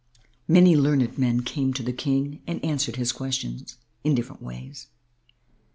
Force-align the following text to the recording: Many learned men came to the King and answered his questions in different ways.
Many 0.47 0.75
learned 0.75 1.15
men 1.19 1.41
came 1.43 1.75
to 1.75 1.83
the 1.83 1.93
King 1.93 2.41
and 2.47 2.65
answered 2.65 2.95
his 2.95 3.11
questions 3.11 3.77
in 4.03 4.15
different 4.15 4.41
ways. 4.41 4.87